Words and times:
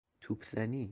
توپ 0.21 0.43
زنی 0.45 0.89